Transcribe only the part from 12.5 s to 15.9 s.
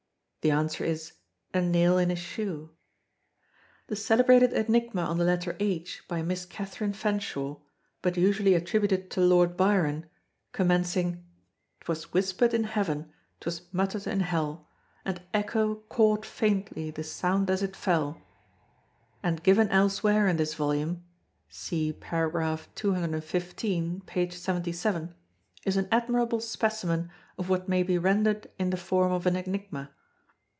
in heaven, 'twas muttered in hell, And echo